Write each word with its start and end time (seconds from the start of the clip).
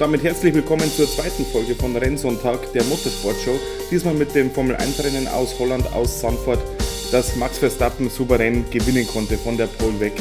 Und 0.00 0.06
damit 0.06 0.24
herzlich 0.24 0.54
willkommen 0.54 0.90
zur 0.90 1.06
zweiten 1.06 1.44
Folge 1.44 1.74
von 1.74 1.94
Rennsonntag 1.94 2.72
der 2.72 2.82
Motorsport-Show. 2.84 3.60
Diesmal 3.90 4.14
mit 4.14 4.34
dem 4.34 4.50
Formel 4.50 4.74
1-Rennen 4.76 5.28
aus 5.28 5.58
Holland, 5.58 5.92
aus 5.92 6.22
Sanford, 6.22 6.58
das 7.12 7.36
Max 7.36 7.58
Verstappen 7.58 8.08
souverän 8.08 8.64
gewinnen 8.70 9.06
konnte 9.06 9.36
von 9.36 9.58
der 9.58 9.66
Pole 9.66 10.00
weg. 10.00 10.14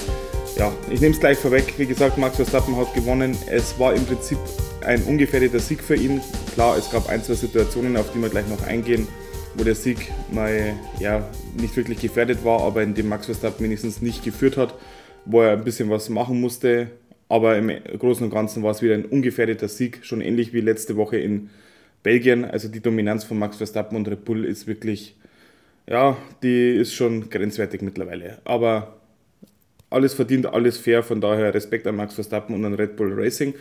Ja, 0.57 0.69
ich 0.91 0.99
nehme 0.99 1.13
es 1.13 1.21
gleich 1.21 1.37
vorweg. 1.37 1.75
Wie 1.77 1.85
gesagt, 1.85 2.17
Max 2.17 2.35
Verstappen 2.35 2.75
hat 2.75 2.93
gewonnen. 2.93 3.37
Es 3.49 3.79
war 3.79 3.93
im 3.93 4.05
Prinzip 4.05 4.37
ein 4.85 5.01
ungefährdeter 5.03 5.59
Sieg 5.59 5.81
für 5.81 5.95
ihn. 5.95 6.19
Klar, 6.55 6.77
es 6.77 6.91
gab 6.91 7.07
ein, 7.07 7.23
zwei 7.23 7.35
Situationen, 7.35 7.95
auf 7.95 8.11
die 8.11 8.21
wir 8.21 8.27
gleich 8.27 8.49
noch 8.49 8.67
eingehen, 8.67 9.07
wo 9.55 9.63
der 9.63 9.75
Sieg 9.75 10.11
mal 10.29 10.73
ja, 10.99 11.25
nicht 11.57 11.73
wirklich 11.77 12.01
gefährdet 12.01 12.43
war, 12.43 12.63
aber 12.63 12.83
in 12.83 12.95
dem 12.95 13.07
Max 13.07 13.27
Verstappen 13.27 13.63
wenigstens 13.63 14.01
nicht 14.01 14.25
geführt 14.25 14.57
hat, 14.57 14.73
wo 15.23 15.39
er 15.39 15.53
ein 15.53 15.63
bisschen 15.63 15.89
was 15.89 16.09
machen 16.09 16.41
musste 16.41 16.91
aber 17.29 17.57
im 17.57 17.71
Großen 17.99 18.25
und 18.25 18.33
Ganzen 18.33 18.63
war 18.63 18.71
es 18.71 18.81
wieder 18.81 18.95
ein 18.95 19.05
ungefährdeter 19.05 19.67
Sieg, 19.67 19.99
schon 20.01 20.19
ähnlich 20.19 20.51
wie 20.51 20.61
letzte 20.61 20.95
Woche 20.97 21.17
in 21.17 21.51
Belgien. 22.01 22.43
Also 22.43 22.67
die 22.67 22.81
Dominanz 22.81 23.23
von 23.23 23.37
Max 23.37 23.57
Verstappen 23.57 23.95
und 23.95 24.07
Red 24.07 24.25
Bull 24.25 24.45
ist 24.45 24.65
wirklich, 24.65 25.15
ja, 25.87 26.17
die 26.41 26.75
ist 26.75 26.93
schon 26.93 27.29
grenzwertig 27.29 27.83
mittlerweile. 27.83 28.39
Aber 28.45 28.99
alles 29.91 30.15
verdient, 30.15 30.47
alles 30.47 30.79
fair, 30.79 31.03
von 31.03 31.21
daher 31.21 31.53
Respekt 31.53 31.85
an 31.85 31.95
Max 31.95 32.15
Verstappen 32.15 32.55
und 32.55 32.65
an 32.65 32.73
Red 32.73 32.95
Bull 32.95 33.13
Racing. 33.13 33.53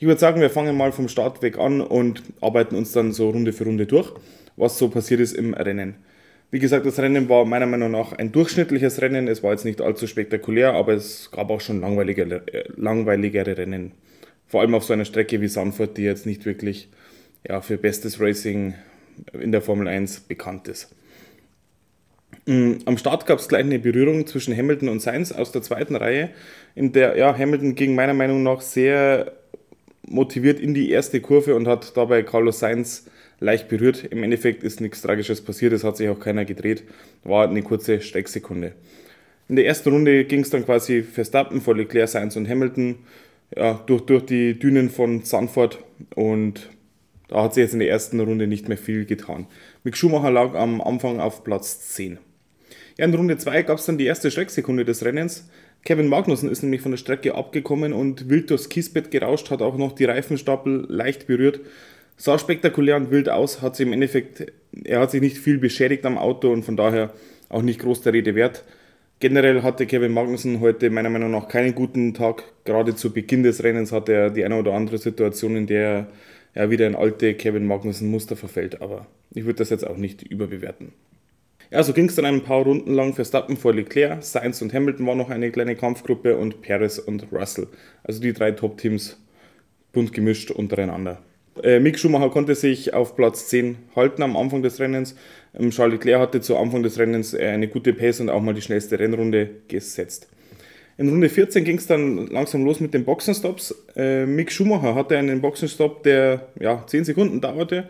Ich 0.00 0.08
würde 0.08 0.20
sagen, 0.20 0.40
wir 0.40 0.50
fangen 0.50 0.76
mal 0.76 0.90
vom 0.90 1.08
Start 1.08 1.40
weg 1.40 1.56
an 1.56 1.80
und 1.80 2.22
arbeiten 2.40 2.74
uns 2.74 2.90
dann 2.90 3.12
so 3.12 3.30
Runde 3.30 3.52
für 3.52 3.64
Runde 3.64 3.86
durch, 3.86 4.12
was 4.56 4.76
so 4.76 4.88
passiert 4.88 5.20
ist 5.20 5.32
im 5.34 5.54
Rennen. 5.54 5.94
Wie 6.54 6.60
gesagt, 6.60 6.86
das 6.86 7.00
Rennen 7.00 7.28
war 7.28 7.44
meiner 7.44 7.66
Meinung 7.66 7.90
nach 7.90 8.12
ein 8.12 8.30
durchschnittliches 8.30 9.02
Rennen. 9.02 9.26
Es 9.26 9.42
war 9.42 9.50
jetzt 9.50 9.64
nicht 9.64 9.80
allzu 9.80 10.06
spektakulär, 10.06 10.72
aber 10.74 10.92
es 10.92 11.32
gab 11.32 11.50
auch 11.50 11.60
schon 11.60 11.80
langweiligere, 11.80 12.46
äh, 12.46 12.68
langweiligere 12.76 13.58
Rennen. 13.58 13.90
Vor 14.46 14.60
allem 14.60 14.76
auf 14.76 14.84
so 14.84 14.92
einer 14.92 15.04
Strecke 15.04 15.40
wie 15.40 15.48
Sanford, 15.48 15.96
die 15.96 16.04
jetzt 16.04 16.26
nicht 16.26 16.46
wirklich 16.46 16.90
ja, 17.44 17.60
für 17.60 17.76
bestes 17.76 18.20
Racing 18.20 18.74
in 19.32 19.50
der 19.50 19.62
Formel 19.62 19.88
1 19.88 20.20
bekannt 20.20 20.68
ist. 20.68 20.94
Mm, 22.46 22.74
am 22.84 22.98
Start 22.98 23.26
gab 23.26 23.40
es 23.40 23.48
gleich 23.48 23.64
eine 23.64 23.80
Berührung 23.80 24.24
zwischen 24.28 24.56
Hamilton 24.56 24.90
und 24.90 25.02
Sainz 25.02 25.32
aus 25.32 25.50
der 25.50 25.62
zweiten 25.62 25.96
Reihe, 25.96 26.30
in 26.76 26.92
der 26.92 27.16
ja, 27.16 27.36
Hamilton 27.36 27.74
ging 27.74 27.96
meiner 27.96 28.14
Meinung 28.14 28.44
nach 28.44 28.60
sehr 28.60 29.32
motiviert 30.06 30.60
in 30.60 30.72
die 30.72 30.92
erste 30.92 31.20
Kurve 31.20 31.56
und 31.56 31.66
hat 31.66 31.96
dabei 31.96 32.22
Carlos 32.22 32.60
Sainz 32.60 33.06
leicht 33.40 33.68
berührt. 33.68 34.04
Im 34.04 34.22
Endeffekt 34.22 34.62
ist 34.62 34.80
nichts 34.80 35.02
Tragisches 35.02 35.40
passiert, 35.40 35.72
es 35.72 35.84
hat 35.84 35.96
sich 35.96 36.08
auch 36.08 36.20
keiner 36.20 36.44
gedreht. 36.44 36.84
War 37.22 37.48
eine 37.48 37.62
kurze 37.62 38.00
Stecksekunde. 38.00 38.72
In 39.48 39.56
der 39.56 39.66
ersten 39.66 39.90
Runde 39.90 40.24
ging 40.24 40.40
es 40.40 40.50
dann 40.50 40.64
quasi 40.64 41.02
Verstappen 41.02 41.60
vor 41.60 41.76
Leclerc, 41.76 42.08
Sainz 42.08 42.36
und 42.36 42.48
Hamilton 42.48 42.96
ja, 43.54 43.74
durch, 43.86 44.02
durch 44.02 44.24
die 44.24 44.58
Dünen 44.58 44.88
von 44.88 45.22
Sanford 45.22 45.78
und 46.14 46.70
da 47.28 47.42
hat 47.42 47.54
sich 47.54 47.62
jetzt 47.62 47.72
in 47.72 47.78
der 47.78 47.88
ersten 47.88 48.20
Runde 48.20 48.46
nicht 48.46 48.68
mehr 48.68 48.78
viel 48.78 49.04
getan. 49.04 49.46
Mick 49.82 49.96
Schumacher 49.96 50.30
lag 50.30 50.54
am 50.54 50.80
Anfang 50.80 51.20
auf 51.20 51.44
Platz 51.44 51.88
10. 51.94 52.18
Ja, 52.96 53.04
in 53.04 53.14
Runde 53.14 53.36
2 53.36 53.62
gab 53.62 53.78
es 53.78 53.86
dann 53.86 53.98
die 53.98 54.06
erste 54.06 54.30
Strecksekunde 54.30 54.84
des 54.84 55.04
Rennens. 55.04 55.48
Kevin 55.84 56.08
Magnussen 56.08 56.50
ist 56.50 56.62
nämlich 56.62 56.80
von 56.80 56.92
der 56.92 56.98
Strecke 56.98 57.34
abgekommen 57.34 57.92
und 57.92 58.28
wild 58.30 58.50
durchs 58.50 58.68
Kiesbett 58.68 59.10
gerauscht, 59.10 59.50
hat 59.50 59.62
auch 59.62 59.76
noch 59.76 59.92
die 59.92 60.04
Reifenstapel 60.04 60.86
leicht 60.88 61.26
berührt 61.26 61.60
sah 62.16 62.38
spektakulär 62.38 62.96
und 62.96 63.10
wild 63.10 63.28
aus, 63.28 63.62
hat 63.62 63.76
sich 63.76 63.86
im 63.86 63.92
Endeffekt, 63.92 64.52
er 64.84 65.00
hat 65.00 65.10
sich 65.10 65.20
nicht 65.20 65.38
viel 65.38 65.58
beschädigt 65.58 66.04
am 66.06 66.18
Auto 66.18 66.52
und 66.52 66.64
von 66.64 66.76
daher 66.76 67.12
auch 67.48 67.62
nicht 67.62 67.80
groß 67.80 68.02
der 68.02 68.12
Rede 68.12 68.34
wert. 68.34 68.64
Generell 69.20 69.62
hatte 69.62 69.86
Kevin 69.86 70.12
Magnussen 70.12 70.60
heute 70.60 70.90
meiner 70.90 71.08
Meinung 71.08 71.30
nach 71.30 71.48
keinen 71.48 71.74
guten 71.74 72.14
Tag. 72.14 72.44
Gerade 72.64 72.94
zu 72.94 73.12
Beginn 73.12 73.42
des 73.42 73.62
Rennens 73.62 73.92
hatte 73.92 74.12
er 74.12 74.30
die 74.30 74.44
eine 74.44 74.58
oder 74.58 74.72
andere 74.72 74.98
Situation, 74.98 75.56
in 75.56 75.66
der 75.66 76.08
er 76.52 76.70
wieder 76.70 76.86
ein 76.86 76.96
alte 76.96 77.34
Kevin 77.34 77.66
Magnussen-Muster 77.66 78.36
verfällt. 78.36 78.82
Aber 78.82 79.06
ich 79.32 79.44
würde 79.44 79.58
das 79.58 79.70
jetzt 79.70 79.86
auch 79.86 79.96
nicht 79.96 80.22
überbewerten. 80.22 80.92
Ja, 81.70 81.82
so 81.82 81.92
ging 81.92 82.06
es 82.06 82.14
dann 82.14 82.24
ein 82.26 82.42
paar 82.42 82.62
Runden 82.62 82.92
lang 82.92 83.14
Verstappen 83.14 83.56
vor 83.56 83.72
Leclerc, 83.72 84.22
Sainz 84.22 84.60
und 84.62 84.72
Hamilton 84.72 85.06
war 85.06 85.14
noch 85.14 85.30
eine 85.30 85.50
kleine 85.50 85.74
Kampfgruppe 85.74 86.36
und 86.36 86.60
Perez 86.60 86.98
und 86.98 87.32
Russell. 87.32 87.68
Also 88.02 88.20
die 88.20 88.32
drei 88.32 88.52
Top-Teams 88.52 89.18
bunt 89.92 90.12
gemischt 90.12 90.50
untereinander. 90.50 91.22
Äh, 91.62 91.80
Mick 91.80 91.98
Schumacher 91.98 92.30
konnte 92.30 92.54
sich 92.54 92.94
auf 92.94 93.16
Platz 93.16 93.48
10 93.48 93.76
halten 93.94 94.22
am 94.22 94.36
Anfang 94.36 94.62
des 94.62 94.80
Rennens. 94.80 95.14
Ähm, 95.58 95.70
Charles 95.70 95.94
Leclerc 95.94 96.20
hatte 96.20 96.40
zu 96.40 96.56
Anfang 96.56 96.82
des 96.82 96.98
Rennens 96.98 97.34
äh, 97.34 97.46
eine 97.46 97.68
gute 97.68 97.92
Pace 97.92 98.20
und 98.20 98.30
auch 98.30 98.40
mal 98.40 98.54
die 98.54 98.62
schnellste 98.62 98.98
Rennrunde 98.98 99.50
gesetzt. 99.68 100.28
In 100.96 101.08
Runde 101.08 101.28
14 101.28 101.64
ging 101.64 101.78
es 101.78 101.86
dann 101.88 102.28
langsam 102.28 102.64
los 102.64 102.78
mit 102.78 102.94
den 102.94 103.04
Boxenstops. 103.04 103.74
Äh, 103.96 104.26
Mick 104.26 104.52
Schumacher 104.52 104.94
hatte 104.94 105.18
einen 105.18 105.40
Boxenstopp, 105.40 106.04
der 106.04 106.48
ja, 106.60 106.84
10 106.86 107.04
Sekunden 107.04 107.40
dauerte. 107.40 107.88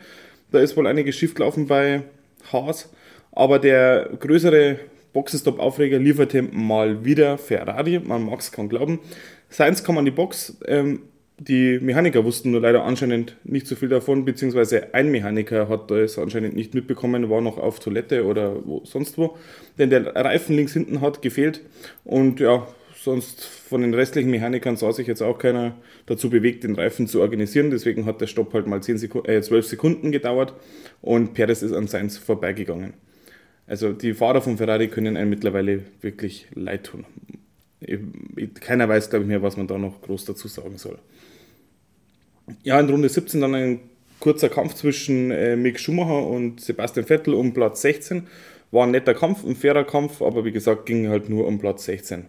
Da 0.51 0.61
ist 0.61 0.77
wohl 0.77 0.87
einiges 0.87 1.17
schiefgelaufen 1.17 1.67
bei 1.67 2.03
Haas. 2.51 2.91
Aber 3.33 3.59
der 3.59 4.11
größere 4.19 4.79
Boxenstopp-Aufreger 5.13 5.99
lieferte 5.99 6.43
mal 6.43 7.05
wieder 7.05 7.37
Ferrari. 7.37 7.99
Man 7.99 8.25
mag 8.25 8.41
es 8.41 8.53
kaum 8.53 8.69
glauben. 8.69 9.01
Sainz 9.51 9.85
kam 9.85 9.99
an 9.99 10.05
die 10.05 10.11
Box, 10.11 10.57
ähm, 10.67 11.03
die 11.39 11.81
Mechaniker 11.81 12.25
wussten 12.25 12.53
nur 12.53 12.61
leider 12.61 12.85
anscheinend 12.85 13.37
nicht 13.45 13.67
so 13.67 13.75
viel 13.75 13.89
davon, 13.89 14.25
beziehungsweise 14.25 14.95
ein 14.95 15.11
Mechaniker 15.11 15.69
hat 15.69 15.91
das 15.91 16.19
anscheinend 16.19 16.55
nicht 16.55 16.75
mitbekommen, 16.75 17.29
war 17.29 17.41
noch 17.41 17.59
auf 17.59 17.81
Toilette 17.81 18.25
oder 18.25 18.65
wo, 18.65 18.85
sonst 18.85 19.19
wo. 19.19 19.37
Denn 19.79 19.91
der 19.91 20.15
Reifen 20.15 20.55
links 20.55 20.73
hinten 20.73 21.01
hat 21.01 21.23
gefehlt 21.23 21.61
und 22.05 22.39
ja, 22.39 22.67
sonst 22.95 23.45
von 23.45 23.83
den 23.83 23.95
restlichen 23.95 24.31
Mechanikern 24.31 24.77
sah 24.77 24.93
sich 24.93 25.07
jetzt 25.07 25.23
auch 25.23 25.39
keiner 25.39 25.75
dazu 26.07 26.31
bewegt, 26.31 26.65
den 26.65 26.77
Reifen 26.77 27.09
zu 27.09 27.21
organisieren. 27.21 27.71
Deswegen 27.71 28.07
hat 28.07 28.21
der 28.21 28.29
Stopp 28.29 28.55
halt 28.55 28.67
mal 28.67 28.83
10 28.83 28.99
Sekunden, 28.99 29.29
äh, 29.29 29.43
12 29.43 29.67
Sekunden 29.67 30.13
gedauert 30.13 30.55
und 31.03 31.35
Perez 31.35 31.63
ist 31.63 31.73
an 31.73 31.89
Seins 31.89 32.17
vorbeigegangen. 32.17 32.95
Also 33.67 33.93
die 33.93 34.15
Fahrer 34.15 34.41
von 34.41 34.57
Ferrari 34.57 34.89
können 34.89 35.17
einem 35.17 35.31
mittlerweile 35.31 35.83
wirklich 36.01 36.47
leid 36.55 36.85
tun. 36.85 37.05
Keiner 38.61 38.89
weiß, 38.89 39.11
glaube 39.11 39.25
ich, 39.25 39.29
mehr, 39.29 39.43
was 39.43 39.57
man 39.57 39.67
da 39.67 39.79
noch 39.79 40.01
groß 40.03 40.25
dazu 40.25 40.49
sagen 40.49 40.79
soll. 40.79 40.99
Ja, 42.63 42.79
in 42.79 42.89
Runde 42.89 43.09
17 43.09 43.41
dann 43.41 43.55
ein 43.55 43.81
kurzer 44.21 44.49
Kampf 44.49 44.75
zwischen 44.75 45.31
äh, 45.31 45.57
Mick 45.57 45.79
Schumacher 45.79 46.27
und 46.27 46.61
Sebastian 46.61 47.07
Vettel 47.07 47.35
um 47.35 47.53
Platz 47.53 47.83
16. 47.83 48.27
War 48.71 48.87
ein 48.87 48.91
netter 48.91 49.15
Kampf, 49.15 49.45
ein 49.45 49.57
fairer 49.57 49.85
Kampf, 49.85 50.21
aber 50.23 50.45
wie 50.45 50.53
gesagt, 50.53 50.87
ging 50.87 51.09
halt 51.09 51.29
nur 51.29 51.47
um 51.47 51.59
Platz 51.59 51.85
16. 51.85 52.25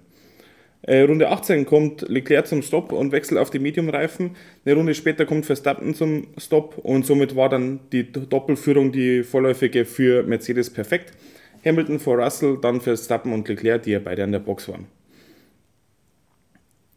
Äh, 0.84 1.02
Runde 1.02 1.30
18 1.30 1.66
kommt 1.66 2.08
Leclerc 2.08 2.46
zum 2.46 2.62
Stopp 2.62 2.92
und 2.92 3.12
wechselt 3.12 3.40
auf 3.40 3.50
die 3.50 3.60
Medium-Reifen. 3.60 4.36
Eine 4.66 4.76
Runde 4.76 4.94
später 4.94 5.26
kommt 5.26 5.46
Verstappen 5.46 5.96
zum 5.96 6.28
Stopp 6.38 6.78
und 6.78 7.06
somit 7.06 7.36
war 7.36 7.50
dann 7.50 7.80
die 7.92 8.12
Doppelführung, 8.12 8.92
die 8.92 9.24
vorläufige 9.24 9.86
für 9.86 10.24
Mercedes 10.24 10.70
perfekt. 10.70 11.14
Hamilton 11.66 12.00
vor 12.00 12.24
Russell, 12.24 12.60
dann 12.62 12.82
Verstappen 12.82 13.34
und 13.34 13.48
Leclerc, 13.48 13.82
die 13.84 13.92
ja 13.92 14.00
beide 14.00 14.24
an 14.24 14.32
der 14.32 14.40
Box 14.40 14.70
waren. 14.70 14.86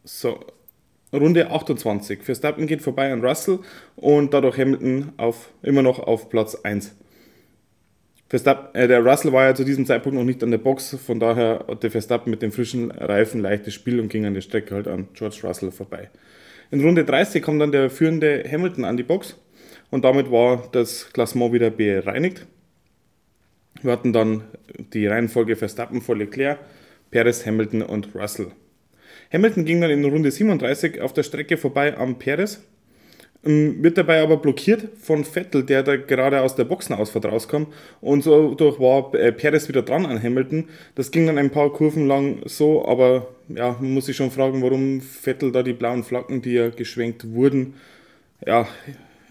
So, 0.03 0.39
Runde 1.11 1.49
28. 1.49 2.23
Verstappen 2.23 2.67
geht 2.67 2.81
vorbei 2.81 3.11
an 3.11 3.23
Russell 3.23 3.59
und 3.95 4.33
dadurch 4.33 4.57
Hamilton 4.57 5.13
auf, 5.17 5.51
immer 5.61 5.81
noch 5.81 5.99
auf 5.99 6.29
Platz 6.29 6.55
1. 6.55 6.95
Verstappen, 8.27 8.75
äh, 8.79 8.87
der 8.87 9.03
Russell 9.03 9.33
war 9.33 9.45
ja 9.45 9.55
zu 9.55 9.63
diesem 9.63 9.87
Zeitpunkt 9.87 10.15
noch 10.17 10.23
nicht 10.23 10.43
an 10.43 10.51
der 10.51 10.59
Box, 10.59 10.95
von 11.03 11.19
daher 11.19 11.65
hatte 11.67 11.89
Verstappen 11.89 12.29
mit 12.29 12.43
dem 12.43 12.51
frischen 12.51 12.91
Reifen 12.91 13.41
leichtes 13.41 13.73
Spiel 13.73 13.99
und 13.99 14.09
ging 14.09 14.25
an 14.25 14.35
der 14.35 14.41
Strecke 14.41 14.75
halt 14.75 14.87
an 14.87 15.07
George 15.15 15.39
Russell 15.43 15.71
vorbei. 15.71 16.11
In 16.69 16.81
Runde 16.81 17.03
30 17.03 17.43
kam 17.43 17.57
dann 17.57 17.71
der 17.71 17.89
führende 17.89 18.43
Hamilton 18.49 18.85
an 18.85 18.97
die 18.97 19.03
Box 19.03 19.35
und 19.89 20.05
damit 20.05 20.31
war 20.31 20.69
das 20.71 21.11
Klassement 21.11 21.53
wieder 21.53 21.71
bereinigt. 21.71 22.45
Wir 23.81 23.91
hatten 23.91 24.13
dann 24.13 24.43
die 24.93 25.07
Reihenfolge 25.07 25.55
Verstappen 25.55 26.01
vor 26.01 26.15
Leclerc, 26.15 26.59
Perez, 27.09 27.47
Hamilton 27.47 27.81
und 27.81 28.13
Russell. 28.13 28.51
Hamilton 29.31 29.65
ging 29.65 29.81
dann 29.81 29.91
in 29.91 30.05
Runde 30.05 30.31
37 30.31 31.01
auf 31.01 31.13
der 31.13 31.23
Strecke 31.23 31.57
vorbei 31.57 31.97
am 31.97 32.17
Perez, 32.19 32.61
ähm, 33.45 33.81
wird 33.81 33.97
dabei 33.97 34.21
aber 34.21 34.37
blockiert 34.37 34.89
von 34.99 35.23
Vettel, 35.23 35.63
der 35.63 35.83
da 35.83 35.95
gerade 35.95 36.41
aus 36.41 36.55
der 36.55 36.65
Boxenausfahrt 36.65 37.25
rauskam 37.25 37.67
und 38.01 38.21
so 38.23 38.53
durch 38.53 38.79
war 38.79 39.13
äh, 39.15 39.31
Perez 39.31 39.69
wieder 39.69 39.81
dran 39.81 40.05
an 40.05 40.21
Hamilton. 40.21 40.65
Das 40.95 41.11
ging 41.11 41.25
dann 41.25 41.37
ein 41.37 41.49
paar 41.49 41.71
Kurven 41.71 42.07
lang 42.07 42.41
so, 42.45 42.85
aber 42.85 43.27
ja, 43.47 43.77
man 43.79 43.93
muss 43.93 44.07
sich 44.07 44.17
schon 44.17 44.31
fragen, 44.31 44.61
warum 44.61 45.01
Vettel 45.01 45.51
da 45.51 45.63
die 45.63 45.73
blauen 45.73 46.03
Flaggen, 46.03 46.41
die 46.41 46.53
ja 46.53 46.69
geschwenkt 46.69 47.33
wurden, 47.33 47.75
ja, 48.45 48.67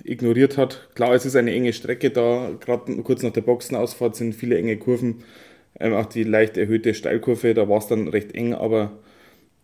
ignoriert 0.05 0.57
hat. 0.57 0.89
Klar, 0.95 1.15
es 1.15 1.27
ist 1.27 1.37
eine 1.37 1.53
enge 1.53 1.73
Strecke 1.75 2.11
da, 2.11 2.51
gerade 2.61 2.97
kurz 3.03 3.23
nach 3.23 3.33
der 3.33 3.43
Boxenausfahrt 3.43 4.17
sind 4.17 4.35
viele 4.35 4.57
enge 4.57 4.79
Kurven, 4.79 5.23
ähm, 5.81 5.93
auch 5.93 6.07
die 6.07 6.25
leicht 6.25 6.57
erhöhte 6.57 6.95
Steilkurve, 6.95 7.53
da 7.53 7.69
war 7.69 7.79
es 7.79 7.89
dann 7.89 8.09
recht 8.09 8.35
eng, 8.35 8.55
aber 8.55 8.93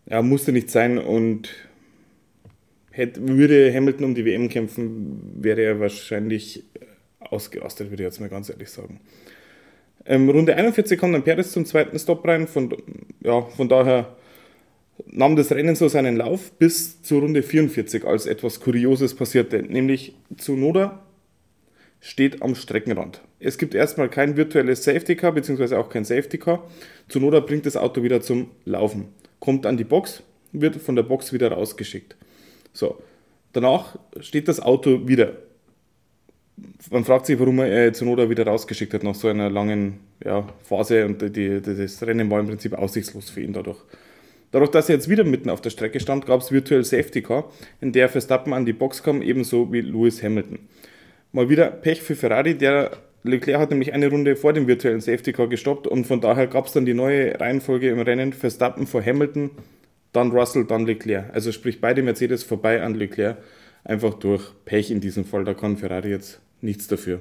ja, 0.07 0.21
musste 0.21 0.51
nicht 0.51 0.69
sein 0.69 0.97
und 0.97 1.49
hätte, 2.91 3.27
würde 3.27 3.73
Hamilton 3.73 4.05
um 4.05 4.15
die 4.15 4.25
WM 4.25 4.49
kämpfen, 4.49 5.31
wäre 5.35 5.61
er 5.61 5.79
wahrscheinlich 5.79 6.63
ausgerastet, 7.19 7.89
würde 7.89 8.03
ich 8.03 8.07
jetzt 8.07 8.19
mal 8.19 8.29
ganz 8.29 8.49
ehrlich 8.49 8.69
sagen. 8.69 8.99
Ähm, 10.05 10.29
Runde 10.29 10.55
41 10.55 10.99
kommt 10.99 11.15
dann 11.15 11.23
Perez 11.23 11.51
zum 11.51 11.65
zweiten 11.65 11.97
Stop 11.97 12.27
rein, 12.27 12.47
von, 12.47 12.75
ja, 13.21 13.41
von 13.41 13.67
daher 13.67 14.15
nahm 15.07 15.35
das 15.35 15.51
Rennen 15.51 15.75
so 15.75 15.87
seinen 15.87 16.15
Lauf 16.15 16.51
bis 16.53 17.01
zur 17.01 17.21
Runde 17.21 17.43
44, 17.43 18.05
als 18.05 18.27
etwas 18.27 18.59
Kurioses 18.59 19.15
passierte, 19.15 19.63
nämlich 19.63 20.15
Zunoda 20.37 21.05
steht 21.99 22.43
am 22.43 22.53
Streckenrand. 22.53 23.21
Es 23.39 23.57
gibt 23.57 23.73
erstmal 23.73 24.09
kein 24.09 24.37
virtuelles 24.37 24.83
Safety 24.83 25.15
Car, 25.15 25.31
beziehungsweise 25.31 25.79
auch 25.79 25.89
kein 25.89 26.05
Safety 26.05 26.37
Car. 26.37 26.69
Zunoda 27.09 27.39
bringt 27.39 27.65
das 27.65 27.77
Auto 27.77 28.03
wieder 28.03 28.21
zum 28.21 28.51
Laufen, 28.63 29.07
kommt 29.45 29.65
an 29.65 29.77
die 29.77 29.83
Box, 29.83 30.23
wird 30.51 30.75
von 30.77 30.95
der 30.95 31.03
Box 31.03 31.31
wieder 31.31 31.51
rausgeschickt. 31.51 32.15
So, 32.73 33.01
danach 33.53 33.97
steht 34.19 34.47
das 34.47 34.59
Auto 34.59 35.07
wieder. 35.07 35.33
Man 36.89 37.05
fragt 37.05 37.27
sich, 37.27 37.39
warum 37.39 37.59
er 37.59 37.93
Zunoda 37.93 38.29
wieder 38.29 38.47
rausgeschickt 38.47 38.93
hat 38.93 39.03
nach 39.03 39.15
so 39.15 39.27
einer 39.27 39.49
langen 39.49 39.99
ja, 40.23 40.47
Phase 40.63 41.05
und 41.05 41.21
die, 41.21 41.61
die, 41.61 41.61
das 41.61 42.01
Rennen 42.01 42.29
war 42.29 42.39
im 42.39 42.47
Prinzip 42.47 42.73
aussichtslos 42.73 43.29
für 43.29 43.41
ihn 43.41 43.53
dadurch. 43.53 43.79
Dadurch, 44.51 44.71
dass 44.71 44.89
er 44.89 44.95
jetzt 44.95 45.09
wieder 45.09 45.25
mitten 45.25 45.49
auf 45.49 45.61
der 45.61 45.69
Strecke 45.69 45.99
stand, 45.99 46.25
gab 46.25 46.41
es 46.41 46.51
virtuell 46.51 46.83
Safety 46.83 47.21
Car, 47.21 47.51
in 47.81 47.91
der 47.91 48.09
Verstappen 48.09 48.53
an 48.53 48.65
die 48.65 48.73
Box 48.73 49.03
kam, 49.03 49.21
ebenso 49.21 49.71
wie 49.71 49.81
Lewis 49.81 50.23
Hamilton. 50.23 50.59
Mal 51.33 51.49
wieder 51.49 51.67
Pech 51.67 52.01
für 52.01 52.15
Ferrari, 52.15 52.57
der 52.57 52.91
Leclerc 53.27 53.59
hat 53.59 53.71
nämlich 53.71 53.93
eine 53.93 54.09
Runde 54.09 54.35
vor 54.35 54.53
dem 54.53 54.67
virtuellen 54.67 55.01
Safety 55.01 55.33
Car 55.33 55.47
gestoppt 55.47 55.87
und 55.87 56.05
von 56.05 56.21
daher 56.21 56.47
gab 56.47 56.67
es 56.67 56.73
dann 56.73 56.85
die 56.85 56.93
neue 56.93 57.39
Reihenfolge 57.39 57.89
im 57.89 57.99
Rennen: 57.99 58.33
Verstappen 58.33 58.87
vor 58.87 59.03
Hamilton, 59.03 59.51
dann 60.13 60.31
Russell, 60.31 60.65
dann 60.65 60.85
Leclerc. 60.85 61.33
Also 61.33 61.51
sprich 61.51 61.81
beide 61.81 62.03
Mercedes 62.03 62.43
vorbei 62.43 62.81
an 62.81 62.95
Leclerc, 62.95 63.37
einfach 63.83 64.13
durch 64.15 64.51
Pech 64.65 64.91
in 64.91 65.01
diesem 65.01 65.25
Fall. 65.25 65.43
Da 65.43 65.53
kann 65.53 65.77
Ferrari 65.77 66.09
jetzt 66.09 66.39
nichts 66.61 66.87
dafür 66.87 67.19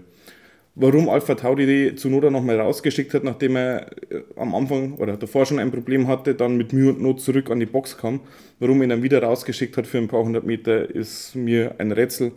warum 0.75 1.09
Alpha 1.09 1.35
Tauri 1.35 1.95
Zunoda 1.95 2.31
nochmal 2.31 2.61
rausgeschickt 2.61 3.15
hat, 3.15 3.25
nachdem 3.25 3.57
er 3.57 3.93
äh, 4.11 4.23
am 4.37 4.55
Anfang 4.55 4.95
oder 4.95 5.17
davor 5.17 5.47
schon 5.47 5.59
ein 5.59 5.71
Problem 5.71 6.09
hatte, 6.09 6.35
dann 6.35 6.57
mit 6.57 6.73
Mühe 6.73 6.91
und 6.91 7.01
Not 7.01 7.21
zurück 7.21 7.51
an 7.51 7.61
die 7.61 7.67
Box 7.67 7.97
kam. 7.97 8.21
Warum 8.59 8.83
ihn 8.83 8.91
dann 8.91 9.03
wieder 9.03 9.23
rausgeschickt 9.23 9.77
hat 9.77 9.87
für 9.87 9.99
ein 9.99 10.09
paar 10.09 10.25
hundert 10.25 10.45
Meter, 10.45 10.89
ist 10.89 11.35
mir 11.35 11.77
ein 11.79 11.93
Rätsel, 11.93 12.33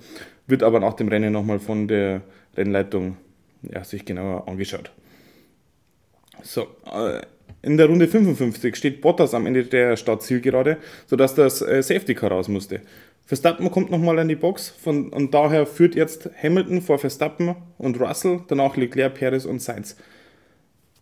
wird 0.45 0.63
aber 0.63 0.79
nach 0.79 0.93
dem 0.93 1.07
Rennen 1.07 1.33
nochmal 1.33 1.59
von 1.59 1.87
der 1.87 2.21
Rennleitung 2.55 3.17
ja, 3.73 3.83
sich 3.83 4.05
genauer 4.05 4.47
angeschaut. 4.47 4.91
So, 6.43 6.67
äh, 6.85 7.21
in 7.61 7.77
der 7.77 7.87
Runde 7.87 8.07
55 8.07 8.75
steht 8.75 9.01
Bottas 9.01 9.33
am 9.33 9.45
Ende 9.45 9.63
der 9.63 9.97
Startzielgerade, 9.97 10.77
sodass 11.07 11.35
das 11.35 11.61
äh, 11.61 11.81
Safety 11.81 12.13
Car 12.13 12.31
raus 12.31 12.47
musste. 12.47 12.81
Verstappen 13.25 13.69
kommt 13.71 13.91
nochmal 13.91 14.19
an 14.19 14.29
die 14.29 14.35
Box 14.35 14.69
von, 14.69 15.09
und 15.09 15.33
daher 15.33 15.65
führt 15.65 15.95
jetzt 15.95 16.29
Hamilton 16.41 16.81
vor 16.81 16.97
Verstappen 16.97 17.55
und 17.77 17.99
Russell, 17.99 18.41
danach 18.47 18.77
Leclerc, 18.77 19.15
Perez 19.15 19.45
und 19.45 19.61
Sainz. 19.61 19.97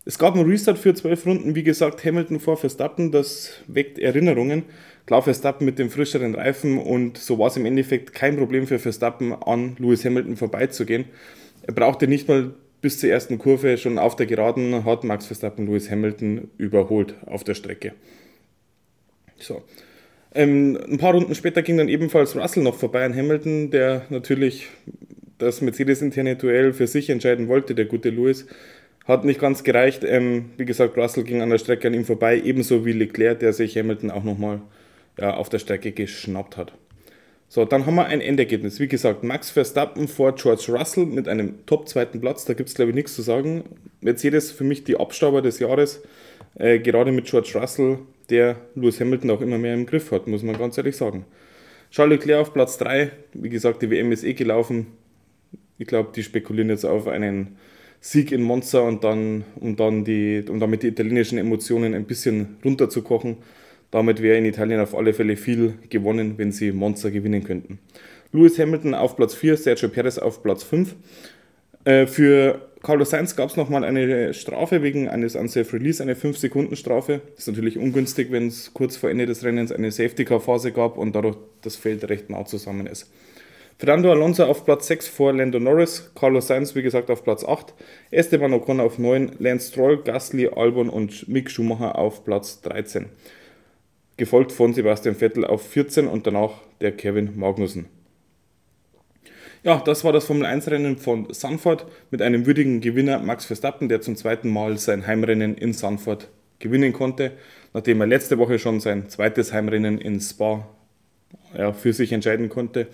Es 0.04 0.18
gab 0.18 0.34
einen 0.34 0.48
Restart 0.48 0.78
für 0.78 0.94
zwölf 0.94 1.26
Runden, 1.26 1.54
wie 1.54 1.62
gesagt, 1.62 2.04
Hamilton 2.04 2.40
vor 2.40 2.56
Verstappen, 2.56 3.12
das 3.12 3.60
weckt 3.66 3.98
Erinnerungen. 3.98 4.64
Klar, 5.04 5.22
Verstappen 5.22 5.64
mit 5.64 5.78
dem 5.78 5.90
frischeren 5.90 6.34
Reifen 6.34 6.78
und 6.78 7.18
so 7.18 7.38
war 7.38 7.48
es 7.48 7.56
im 7.56 7.66
Endeffekt 7.66 8.12
kein 8.12 8.36
Problem 8.36 8.66
für 8.66 8.80
Verstappen, 8.80 9.32
an 9.32 9.76
Lewis 9.78 10.04
Hamilton 10.04 10.36
vorbeizugehen. 10.36 11.04
Er 11.66 11.74
brauchte 11.74 12.06
nicht 12.06 12.28
mal 12.28 12.54
bis 12.80 13.00
zur 13.00 13.10
ersten 13.10 13.38
Kurve, 13.38 13.78
schon 13.78 13.98
auf 13.98 14.16
der 14.16 14.26
Geraden 14.26 14.84
hat 14.84 15.04
Max 15.04 15.26
Verstappen 15.26 15.66
Lewis 15.66 15.90
Hamilton 15.90 16.50
überholt 16.56 17.14
auf 17.26 17.42
der 17.42 17.54
Strecke. 17.54 17.94
So, 19.38 19.62
ähm, 20.34 20.78
ein 20.88 20.98
paar 20.98 21.14
Runden 21.14 21.34
später 21.34 21.62
ging 21.62 21.78
dann 21.78 21.88
ebenfalls 21.88 22.36
Russell 22.36 22.62
noch 22.62 22.76
vorbei 22.76 23.04
an 23.04 23.16
Hamilton, 23.16 23.70
der 23.70 24.06
natürlich 24.10 24.68
das 25.38 25.60
Mercedes-interne 25.62 26.36
Duell 26.36 26.72
für 26.72 26.86
sich 26.86 27.10
entscheiden 27.10 27.48
wollte, 27.48 27.74
der 27.74 27.86
gute 27.86 28.10
Lewis. 28.10 28.46
Hat 29.06 29.24
nicht 29.24 29.40
ganz 29.40 29.64
gereicht. 29.64 30.04
Ähm, 30.04 30.50
wie 30.56 30.64
gesagt, 30.64 30.96
Russell 30.96 31.24
ging 31.24 31.40
an 31.40 31.50
der 31.50 31.58
Strecke 31.58 31.88
an 31.88 31.94
ihm 31.94 32.04
vorbei, 32.04 32.40
ebenso 32.44 32.84
wie 32.84 32.92
Leclerc, 32.92 33.38
der 33.38 33.52
sich 33.52 33.76
Hamilton 33.76 34.10
auch 34.10 34.24
nochmal 34.24 34.60
ja, 35.18 35.34
auf 35.34 35.48
der 35.48 35.58
Strecke 35.58 35.92
geschnappt 35.92 36.56
hat. 36.56 36.72
So, 37.48 37.64
dann 37.64 37.86
haben 37.86 37.94
wir 37.94 38.06
ein 38.06 38.20
Endergebnis. 38.20 38.80
Wie 38.80 38.88
gesagt, 38.88 39.22
Max 39.22 39.50
Verstappen 39.50 40.08
vor 40.08 40.34
George 40.34 40.66
Russell 40.68 41.06
mit 41.06 41.28
einem 41.28 41.64
top 41.66 41.88
zweiten 41.88 42.20
Platz. 42.20 42.44
Da 42.44 42.54
gibt 42.54 42.68
es, 42.68 42.74
glaube 42.74 42.90
ich, 42.90 42.94
nichts 42.96 43.14
zu 43.14 43.22
sagen. 43.22 43.64
Mercedes 44.00 44.50
für 44.50 44.64
mich 44.64 44.84
die 44.84 44.96
Abstauber 44.96 45.42
des 45.42 45.60
Jahres. 45.60 46.02
Äh, 46.56 46.80
gerade 46.80 47.12
mit 47.12 47.26
George 47.26 47.52
Russell 47.54 47.98
der 48.30 48.56
Lewis 48.74 49.00
Hamilton 49.00 49.30
auch 49.30 49.40
immer 49.40 49.58
mehr 49.58 49.74
im 49.74 49.86
Griff 49.86 50.10
hat, 50.10 50.26
muss 50.26 50.42
man 50.42 50.58
ganz 50.58 50.76
ehrlich 50.76 50.96
sagen. 50.96 51.24
Charles 51.90 52.18
Leclerc 52.18 52.40
auf 52.40 52.52
Platz 52.52 52.78
3, 52.78 53.12
wie 53.34 53.48
gesagt, 53.48 53.82
die 53.82 53.90
WM 53.90 54.10
ist 54.10 54.24
eh 54.24 54.34
gelaufen. 54.34 54.88
Ich 55.78 55.86
glaube, 55.86 56.10
die 56.14 56.22
spekulieren 56.22 56.70
jetzt 56.70 56.84
auf 56.84 57.06
einen 57.06 57.56
Sieg 58.00 58.32
in 58.32 58.42
Monza 58.42 58.80
und 58.80 59.04
dann, 59.04 59.44
um, 59.56 59.76
dann 59.76 60.04
die, 60.04 60.44
um 60.48 60.58
damit 60.58 60.82
die 60.82 60.88
italienischen 60.88 61.38
Emotionen 61.38 61.94
ein 61.94 62.04
bisschen 62.04 62.56
runterzukochen. 62.64 63.36
Damit 63.90 64.20
wäre 64.22 64.38
in 64.38 64.44
Italien 64.44 64.80
auf 64.80 64.94
alle 64.94 65.14
Fälle 65.14 65.36
viel 65.36 65.74
gewonnen, 65.90 66.34
wenn 66.36 66.52
sie 66.52 66.72
Monza 66.72 67.10
gewinnen 67.10 67.44
könnten. 67.44 67.78
Lewis 68.32 68.58
Hamilton 68.58 68.94
auf 68.94 69.16
Platz 69.16 69.34
4, 69.34 69.56
Sergio 69.56 69.88
Perez 69.88 70.18
auf 70.18 70.42
Platz 70.42 70.62
5. 70.64 70.94
Äh, 71.84 72.06
für 72.06 72.68
Carlos 72.82 73.10
Sainz 73.10 73.36
gab 73.36 73.50
es 73.50 73.56
nochmal 73.56 73.84
eine 73.84 74.34
Strafe 74.34 74.82
wegen 74.82 75.08
eines 75.08 75.34
Unsafe 75.34 75.72
Release, 75.72 76.02
eine 76.02 76.14
5-Sekunden-Strafe. 76.14 77.20
Ist 77.36 77.48
natürlich 77.48 77.78
ungünstig, 77.78 78.30
wenn 78.30 78.48
es 78.48 78.74
kurz 78.74 78.96
vor 78.96 79.10
Ende 79.10 79.26
des 79.26 79.44
Rennens 79.44 79.72
eine 79.72 79.90
Safety-Car-Phase 79.90 80.72
gab 80.72 80.98
und 80.98 81.14
dadurch 81.14 81.36
das 81.62 81.76
Feld 81.76 82.08
recht 82.08 82.28
nah 82.28 82.44
zusammen 82.44 82.86
ist. 82.86 83.10
Fernando 83.78 84.10
Alonso 84.10 84.44
auf 84.44 84.64
Platz 84.64 84.86
6 84.86 85.06
vor 85.08 85.32
Lando 85.32 85.60
Norris, 85.60 86.10
Carlos 86.14 86.46
Sainz 86.46 86.74
wie 86.74 86.82
gesagt 86.82 87.10
auf 87.10 87.24
Platz 87.24 87.44
8, 87.44 87.74
Esteban 88.10 88.54
Ocon 88.54 88.80
auf 88.80 88.98
9, 88.98 89.32
Lance 89.38 89.70
Stroll, 89.70 90.02
Gasly, 90.02 90.48
Albon 90.48 90.88
und 90.88 91.28
Mick 91.28 91.50
Schumacher 91.50 91.98
auf 91.98 92.24
Platz 92.24 92.62
13. 92.62 93.06
Gefolgt 94.16 94.52
von 94.52 94.72
Sebastian 94.72 95.14
Vettel 95.14 95.44
auf 95.44 95.68
14 95.68 96.06
und 96.06 96.26
danach 96.26 96.62
der 96.80 96.92
Kevin 96.92 97.38
Magnussen. 97.38 97.86
Ja, 99.62 99.82
das 99.84 100.04
war 100.04 100.12
das 100.12 100.26
Formel 100.26 100.46
1-Rennen 100.46 100.96
von 100.96 101.32
Sanford 101.34 101.86
mit 102.10 102.22
einem 102.22 102.46
würdigen 102.46 102.80
Gewinner 102.80 103.18
Max 103.18 103.44
Verstappen, 103.44 103.88
der 103.88 104.00
zum 104.00 104.16
zweiten 104.16 104.48
Mal 104.48 104.78
sein 104.78 105.06
Heimrennen 105.06 105.56
in 105.56 105.72
Sanford 105.72 106.28
gewinnen 106.58 106.92
konnte, 106.92 107.32
nachdem 107.74 108.00
er 108.00 108.06
letzte 108.06 108.38
Woche 108.38 108.58
schon 108.58 108.80
sein 108.80 109.08
zweites 109.08 109.52
Heimrennen 109.52 109.98
in 109.98 110.20
Spa 110.20 110.68
ja, 111.56 111.72
für 111.72 111.92
sich 111.92 112.12
entscheiden 112.12 112.48
konnte. 112.48 112.86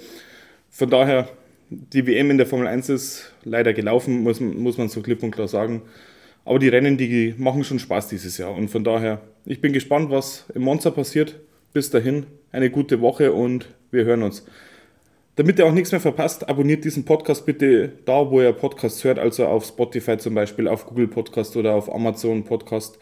Von 0.71 0.91
daher, 0.91 1.29
die 1.69 2.07
WM 2.07 2.31
in 2.31 2.39
der 2.39 2.47
Formel 2.47 2.67
1 2.67 2.89
ist 2.89 3.33
leider 3.45 3.73
gelaufen, 3.73 4.23
muss, 4.23 4.41
muss 4.41 4.79
man 4.79 4.89
so 4.89 5.03
klipp 5.03 5.23
und 5.23 5.31
klar 5.31 5.49
sagen. 5.49 5.83
Aber 6.45 6.59
die 6.59 6.69
Rennen, 6.69 6.97
die 6.97 7.35
machen 7.39 7.65
schon 7.65 7.79
Spaß 7.79 8.09
dieses 8.09 8.39
Jahr. 8.39 8.55
Und 8.55 8.69
von 8.69 8.85
daher, 8.85 9.21
ich 9.45 9.61
bin 9.61 9.73
gespannt, 9.73 10.11
was 10.11 10.47
im 10.55 10.63
Monza 10.63 10.91
passiert. 10.91 11.41
Bis 11.73 11.91
dahin, 11.91 12.27
eine 12.51 12.71
gute 12.71 13.01
Woche 13.01 13.33
und 13.33 13.69
wir 13.91 14.05
hören 14.05 14.23
uns. 14.23 14.45
Damit 15.37 15.59
ihr 15.59 15.67
auch 15.67 15.73
nichts 15.73 15.93
mehr 15.93 16.01
verpasst, 16.01 16.47
abonniert 16.49 16.85
diesen 16.85 17.07
Podcast 17.07 17.47
bitte 17.47 17.91
da, 18.05 18.31
wo 18.31 18.43
ihr 18.43 18.53
Podcasts 18.53 19.03
hört, 19.05 19.19
also 19.19 19.47
auf 19.47 19.65
Spotify 19.65 20.19
zum 20.19 20.35
Beispiel, 20.35 20.69
auf 20.69 20.85
Google 20.85 21.09
Podcast 21.09 21.57
oder 21.57 21.73
auf 21.73 21.91
Amazon 21.91 22.45
Podcast. 22.45 22.99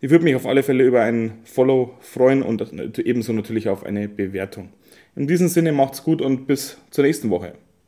Ich 0.00 0.10
würde 0.10 0.22
mich 0.22 0.36
auf 0.36 0.46
alle 0.46 0.62
Fälle 0.62 0.84
über 0.84 1.00
ein 1.02 1.38
Follow 1.42 1.94
freuen 1.98 2.42
und 2.42 2.98
ebenso 3.00 3.32
natürlich 3.32 3.68
auf 3.68 3.84
eine 3.84 4.08
Bewertung. 4.08 4.68
In 5.16 5.26
diesem 5.26 5.48
Sinne 5.48 5.72
macht's 5.72 6.04
gut 6.04 6.22
und 6.22 6.46
bis 6.46 6.78
zur 6.90 7.02
nächsten 7.02 7.30
Woche. 7.30 7.54